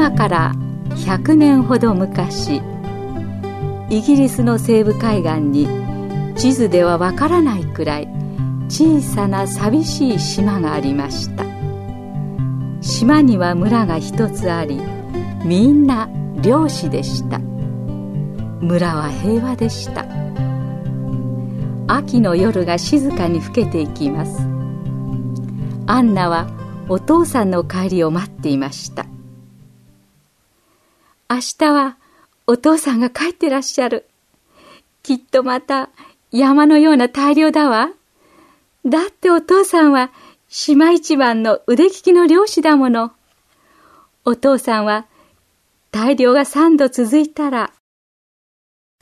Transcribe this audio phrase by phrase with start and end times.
[0.00, 0.54] 今から
[0.94, 2.62] 100年ほど昔
[3.90, 5.68] イギリスの西部海岸に
[6.36, 8.08] 地図ではわからないくらい
[8.70, 11.44] 小さな寂しい島がありました。
[12.80, 14.80] 島には村が一つあり
[15.44, 16.08] みんな
[16.40, 17.38] 漁師でした。
[17.38, 20.06] 村は平和でした。
[21.88, 24.40] 秋の夜が静かに更けていきます。
[25.86, 26.46] アンナは
[26.88, 28.99] お父さんの帰りを待っていました。
[31.32, 31.96] 明日は
[32.48, 34.04] お父さんが帰ってらっしゃる。
[35.04, 35.88] きっとまた
[36.32, 37.90] 山のような大漁だわ。
[38.84, 40.10] だってお父さんは
[40.48, 43.12] 島一番の腕利きの漁師だもの。
[44.24, 45.06] お父さんは
[45.92, 47.72] 大漁が三度続いたら、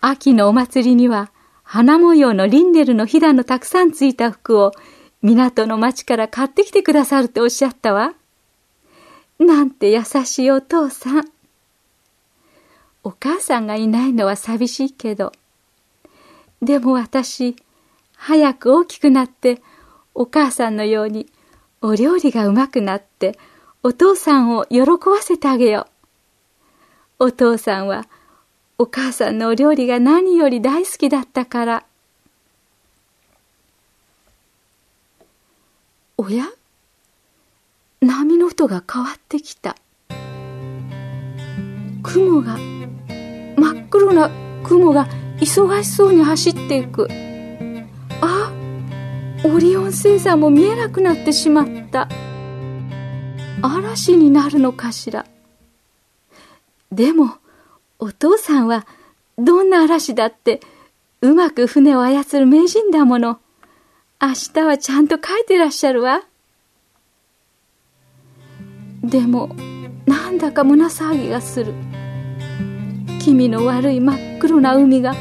[0.03, 1.31] 秋のお祭りには
[1.62, 4.73] 花模様のリンネルのひだのたくさんついた服を
[5.23, 8.12] 港の町から買ってきてくださるっておっしゃったわ。
[9.39, 11.38] なんて優しいお父さん。
[13.05, 15.33] お母さんがいないのは寂しいけど、
[16.61, 17.57] でも私、
[18.17, 19.63] 早く大きくなって、
[20.15, 21.27] お母さんのように
[21.81, 23.39] お料理がうまくなって、
[23.83, 25.87] お父さんを喜ばせてあげよ
[27.19, 27.27] う。
[27.27, 28.07] お父さんは、
[28.77, 31.85] お母さんのお料理が何より大好きだったから。
[36.17, 36.47] おや？
[38.01, 39.77] 波の音が変わってきた。
[42.03, 42.56] 雲が
[43.91, 44.31] 黒な
[44.65, 45.06] 雲が
[45.41, 47.09] 忙しそうに走っていく。
[48.21, 48.53] あ
[49.44, 52.09] オリオン星座も見えなくなってしまった。
[53.62, 55.27] 嵐になるのかしら。
[56.93, 57.37] でも
[57.98, 58.87] お父さんは
[59.37, 60.60] どんな嵐だって
[61.21, 63.41] うまく船を操る名人だもの。
[64.21, 66.22] 明日はちゃんと書いてらっしゃるわ。
[69.04, 69.54] でも
[70.06, 71.72] なんだか胸騒ぎがする。
[73.28, 75.15] 気味の悪い真っ黒な海が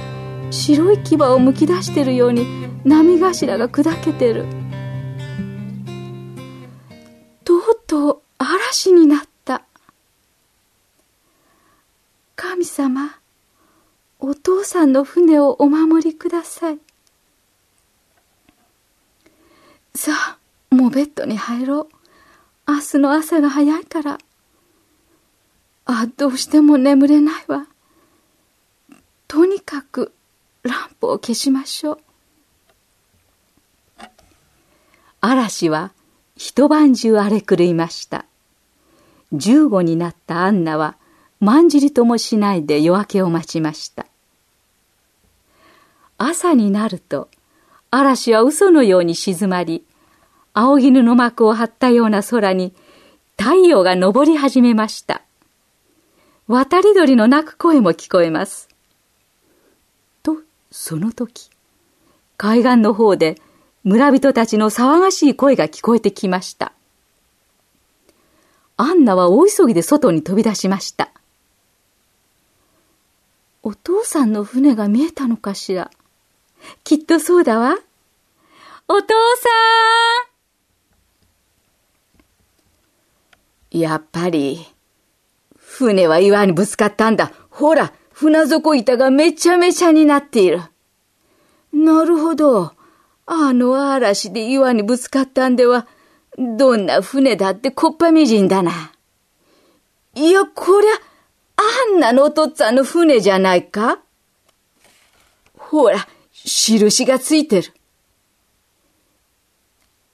[0.50, 2.45] 白い牙をむき出してるように
[2.85, 4.45] 波頭が砕けてる。
[7.44, 9.66] とうとう嵐になった。
[12.38, 13.19] 神様
[14.19, 16.79] お父さんの船をお守りください。
[19.95, 20.38] さあ
[20.74, 21.89] もうベッドに入ろ
[22.68, 22.72] う。
[22.72, 24.18] 明日の朝が早いから。
[25.84, 27.68] あどうしても眠れないわ。
[29.67, 30.13] かく
[30.63, 32.00] ランプを消しましょう。
[35.19, 35.91] 嵐は
[36.38, 38.25] 一晩中荒れ狂いました。
[39.33, 40.95] 十五になったアンナは、
[41.41, 44.06] まんじりともしないで夜明けを待ちました。
[46.17, 47.27] 朝になると、
[47.91, 49.83] 嵐は嘘のように静まり、
[50.53, 52.73] 青絹の幕を張ったような空に、
[53.38, 55.23] 太陽が昇り始めました。
[56.47, 58.69] 渡り鳥の鳴く声も聞こえます。
[60.72, 61.50] その時、
[62.38, 63.41] 海岸の方で
[63.83, 66.73] 村人たちの騒がしい声が聞こえてきました。
[68.75, 71.09] アンナは大急ぎで外に飛び出しました。
[73.63, 75.89] お父さんの船が見えたのかしら？
[76.83, 77.77] きっとそうだわ。
[78.88, 79.50] お父さ
[83.73, 84.66] んやっぱり、
[85.56, 87.31] 船は岩にぶつかったんだ。
[87.50, 90.63] ほら、船底板がめちゃめちゃになっている。
[91.71, 92.74] なるほど。
[93.27, 95.86] あの嵐で岩にぶつかったんでは、
[96.36, 98.92] どんな船だってこっぱみじんだな。
[100.15, 100.92] いや、こりゃ、
[101.57, 104.00] あんなのお父っつぁんの船じゃないか
[105.56, 107.71] ほら、印がついてる。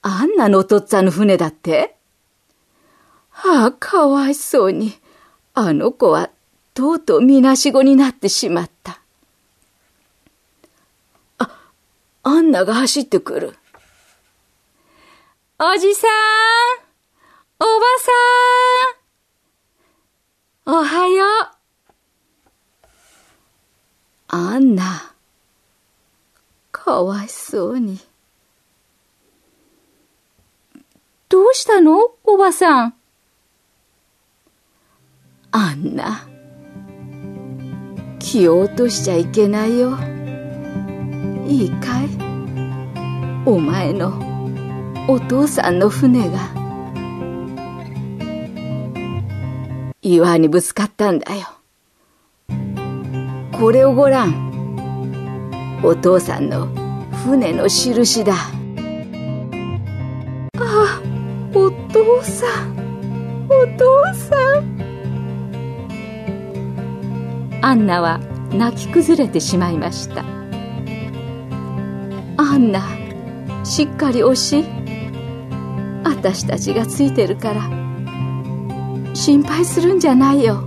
[0.02, 1.96] あんなのお父っつぁんの船だって
[3.30, 4.92] はあ、かわいそうに。
[5.54, 6.28] あの子は
[6.74, 9.00] とうとうみなしごになってしまった。
[11.38, 11.50] あ、
[12.24, 13.56] アンナが走ってくる。
[15.58, 16.10] おじさん
[17.60, 17.68] おば
[20.64, 21.28] さんおはよう
[24.26, 25.14] アンナ、
[26.72, 28.00] かわいそうに。
[31.28, 32.94] どうしたのおばさん。
[35.52, 36.33] あんな。
[38.24, 39.98] 気を落としちゃいけないよ。
[41.46, 42.08] いいかい？
[43.44, 44.14] お前の
[45.06, 46.38] お父さんの船が
[50.00, 51.48] 岩にぶつかったんだよ。
[53.52, 55.80] これをごらん。
[55.84, 56.66] お父さんの
[57.26, 58.32] 船の印だ。
[60.58, 61.02] あ、
[61.52, 62.74] お父さん、
[63.50, 64.23] お父さん。
[67.74, 68.18] アンナは
[68.52, 70.20] 泣き崩れてしまいました。
[72.36, 72.86] アンナ、
[73.64, 74.64] しっかり押し。
[76.04, 77.62] 私たちがついてるから、
[79.12, 80.64] 心配するんじゃないよ。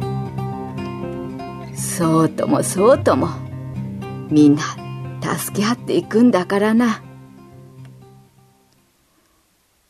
[1.73, 3.29] そうともそうとも、
[4.29, 4.63] みんな
[5.37, 7.01] 助け合っていくんだからな。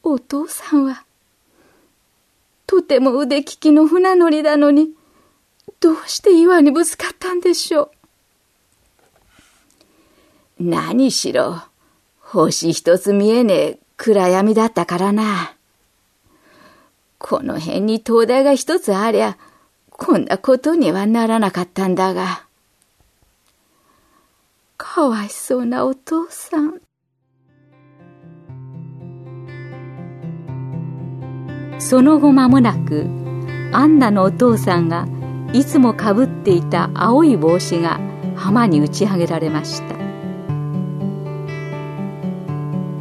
[0.03, 1.03] お父さんは、
[2.67, 4.96] とても腕利きの船乗りなのに、
[5.79, 7.91] どうして岩にぶつかったんでしょ
[10.59, 10.63] う？
[10.63, 11.61] 何しろ、
[12.19, 15.53] 星一つ見えねえ暗闇だったからな。
[17.19, 19.37] この辺に灯台が一つありゃ、
[19.91, 22.45] こんなことにはならなかったんだが。
[24.77, 26.81] かわいそうなお父さん。
[31.79, 33.05] その後間もなく、
[33.73, 35.07] アンナのお父さんが
[35.53, 37.99] いつもかぶっていた青い帽子が
[38.35, 39.97] 浜に打ち上げられました。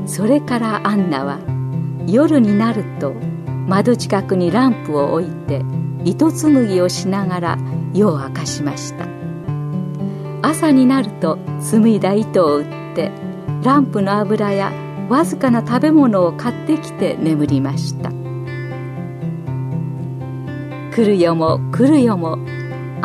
[0.07, 1.41] それからアンナは
[2.07, 3.13] 夜になると
[3.67, 5.63] 窓近くにランプを置いて
[6.05, 7.59] 糸紡ぎをしながら
[7.93, 9.07] 夜を明かしました
[10.43, 12.65] 朝になると紡いだ糸を売っ
[12.95, 13.11] て
[13.65, 14.73] ランプの油や
[15.09, 18.11] わずかな食べ物を買ってきて眠りました
[20.95, 22.36] 来るよも来るよも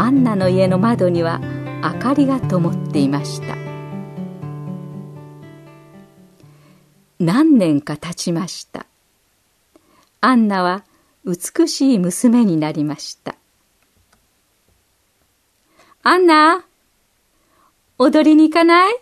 [0.01, 1.39] アンナの家の窓には
[1.83, 3.55] 明かりが灯っていました。
[7.19, 8.87] 何年か経ちました。
[10.19, 10.83] アンナは
[11.23, 13.35] 美しい娘になりました。
[16.01, 16.65] アンナ
[17.99, 18.95] 踊りに行かない？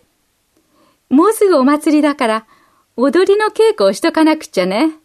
[1.07, 2.45] もうすぐお祭りだから
[2.98, 4.95] 踊りの稽古をしとかなくちゃね。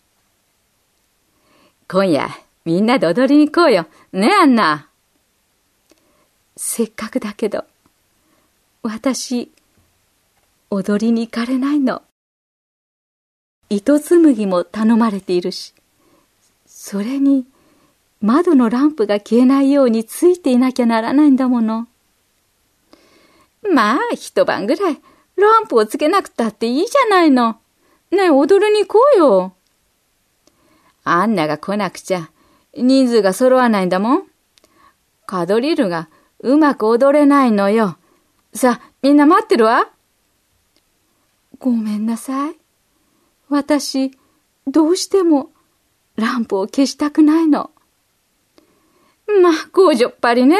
[1.86, 2.28] 今夜
[2.64, 3.86] みんなで踊りに行こうよ。
[4.12, 4.88] ねアンナ。
[6.56, 7.64] せっかくだけど
[8.82, 9.50] 私
[10.70, 12.02] 踊りに行かれないの
[13.70, 15.74] 糸紡ぎも頼まれているし
[16.66, 17.46] それに
[18.20, 21.86] 窓のランプが消えないようについていなきゃならないんだもの。
[23.70, 24.98] まあ、一晩ぐらい
[25.36, 27.58] ランプをつけなくたっていいじゃないの。
[28.10, 29.54] ねえ、踊りに行こうよ。
[31.04, 32.30] アンナが来なくちゃ
[32.74, 34.22] 人数が揃わないんだもん。
[35.26, 36.08] カドリルが
[36.40, 37.96] うまく踊れないのよ。
[38.52, 39.90] さあ、みんな待ってるわ。
[41.58, 42.56] ごめんなさい。
[43.48, 44.12] 私、
[44.66, 45.50] どうしても
[46.16, 47.70] ランプを消したくないの。
[49.42, 50.58] まあ、工場っぱりね。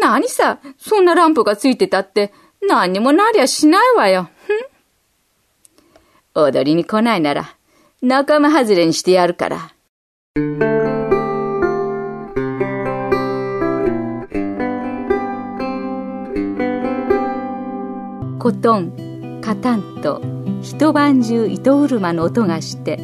[0.00, 2.32] 何さ、そんなランプがついてたって、
[2.62, 4.28] 何にもなりゃしないわよ。
[6.34, 7.56] 踊りに来ないなら、
[8.02, 10.73] 仲間外れにしてやるから。
[18.44, 20.20] コトン、カタンと
[20.60, 22.98] 一晩中糸車の音がして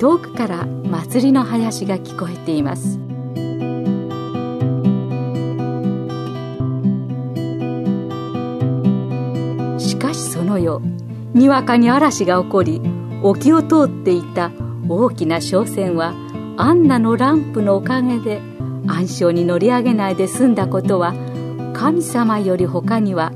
[0.00, 2.98] 遠くから祭りの林が聞こえています。
[9.78, 10.84] しかしその夜
[11.32, 12.82] にわかに嵐が起こり
[13.22, 14.50] 沖を通っていた
[14.88, 16.12] 大きな商船は
[16.56, 18.40] アンナのランプのおかげで
[18.88, 21.14] 暗礁に乗り上げないで済んだことは
[21.72, 23.32] 神様より他には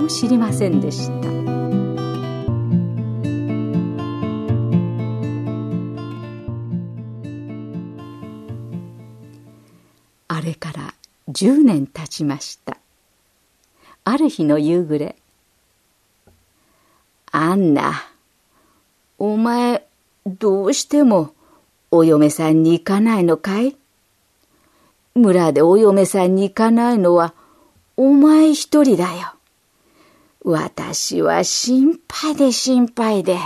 [0.00, 1.28] も知りませんでした。
[10.28, 10.94] あれから
[11.28, 12.78] 10年経ちました。
[14.04, 15.16] ある日の夕暮れ
[17.30, 17.92] アンナ
[19.18, 19.86] お前
[20.26, 21.34] どうしても
[21.90, 23.76] お嫁さんに行かないのかい？
[25.14, 27.34] 村でお嫁さんに行かないのは
[27.96, 29.34] お前一人だよ。
[30.42, 33.38] 私は心配で心配で。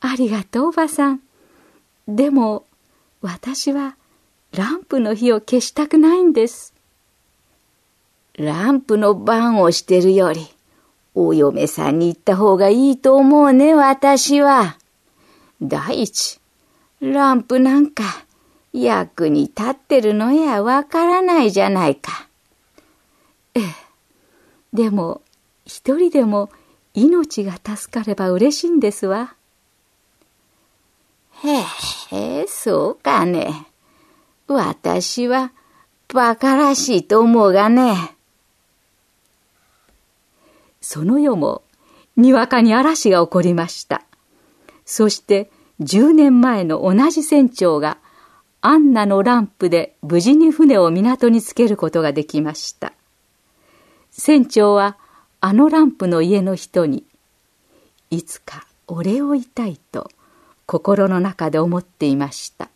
[0.00, 1.20] ありがとうおばさん。
[2.08, 2.66] でも
[3.20, 3.96] 私は
[4.52, 6.74] ランプの火を消したくないんです。
[8.38, 10.46] ランプの番をしてるより、
[11.14, 14.78] お嫁さんに行った方がいいと思うね、私は。
[15.60, 16.40] 第一、
[17.00, 18.04] ランプなんか
[18.72, 22.28] 役に立ってるのやわからないじゃないか。
[23.54, 23.81] ええ。
[24.72, 25.20] でも、
[25.64, 26.50] 一人でも
[26.94, 29.34] 命が助かれば嬉しいんですわ。
[32.10, 33.66] へえ、そうかね。
[34.46, 35.52] 私は
[36.12, 38.14] 馬鹿らしいと思うがね。
[40.80, 41.62] その夜も、
[42.16, 44.02] にわかに嵐が起こりました。
[44.84, 45.50] そして
[45.80, 47.98] 10年前の同じ船長が
[48.60, 52.92] アンナのランプで無事に船を港につけることができました。
[54.12, 54.96] 船長は
[55.40, 57.04] あのランプの家の人に
[58.10, 60.10] いつかお礼を言いたいと
[60.66, 62.68] 心の中で思っていました。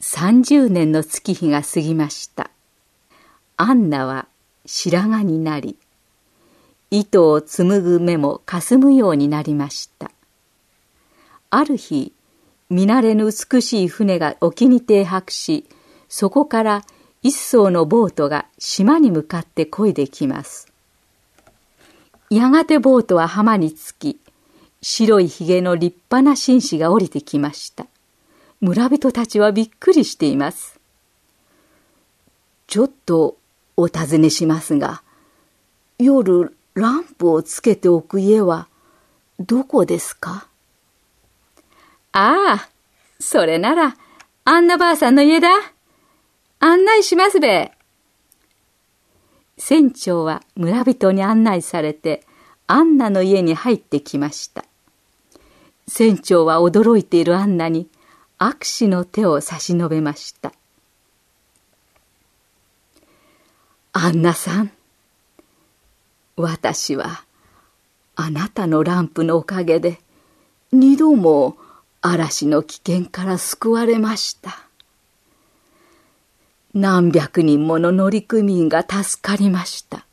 [0.00, 2.50] 30年の月日が過ぎました。
[3.56, 4.26] アンナは
[4.66, 5.78] 白髪になり、
[6.90, 10.10] 糸を紡ぐ目も霞むようになりました。
[11.50, 12.12] ある日、
[12.68, 15.66] 見慣れぬ美しい船が沖に停泊し、
[16.08, 16.84] そこから
[17.24, 20.70] 一艘のボートが島に向かって漕いできます。
[22.28, 24.20] やがてボートは浜に着き、
[24.82, 27.86] 白いひげの立派な紳士が降りてきました。
[28.60, 30.78] 村人たちはびっくりしています。
[32.66, 33.38] ちょっと
[33.76, 35.02] お尋ねしますが、
[35.98, 38.68] 夜ランプをつけておく家は
[39.40, 40.46] どこですか？
[42.12, 42.68] ああ、
[43.18, 43.96] それなら、
[44.44, 45.48] アンナばあさんの家だ。
[46.66, 47.72] 案内しますべ。
[49.58, 52.24] 船長は村人に案内されて、
[52.66, 54.64] アンナの家に入ってきました。
[55.86, 57.86] 船長は驚いているアンナに
[58.38, 60.54] 握手の手を差し伸べました。
[63.92, 64.72] アンナさん、
[66.34, 67.26] 私は
[68.16, 69.98] あなたのランプのおかげで
[70.72, 71.58] 二度も
[72.00, 74.63] 嵐の危険から救われました。
[76.74, 80.04] 何百人もの乗組員が助かりました。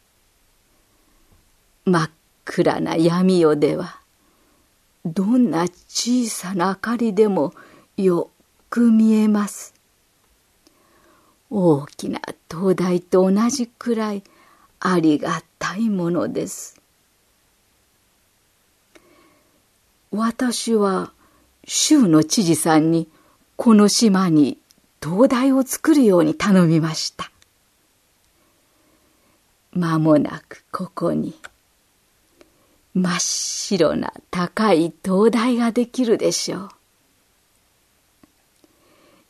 [1.86, 2.10] 真っ
[2.46, 4.00] 暗な闇夜では、
[5.04, 7.56] どんな小さな明かりでも
[7.98, 8.30] よ
[8.70, 9.74] く見えます。
[11.50, 14.24] 大きな灯台と同じくらい
[14.80, 16.80] ありがたいものです。
[20.12, 21.12] 私は
[21.66, 23.08] 州の知事さんに
[23.56, 24.60] この島に
[25.02, 27.30] 灯台を作るように頼みました。
[29.74, 31.34] 間もなくここに
[32.94, 36.70] 真っ白な高い灯台ができるでしょう。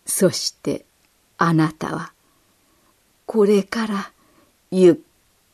[0.05, 0.85] そして
[1.37, 2.11] あなたは
[3.25, 4.11] これから
[4.71, 4.95] ゆっ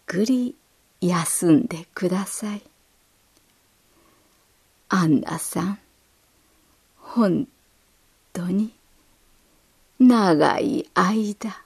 [0.07, 0.55] くり
[0.99, 2.63] 休んでください。
[4.89, 5.79] アンナさん、
[6.97, 7.47] 本
[8.33, 8.73] 当に
[9.99, 11.63] 長い間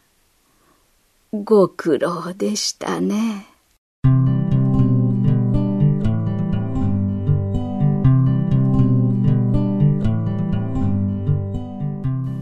[1.34, 3.48] ご苦労でしたね。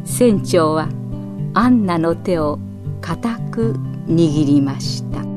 [0.06, 0.90] 船長は
[1.56, 2.60] アンナの手を
[3.02, 3.74] 固く
[4.06, 5.29] 握りました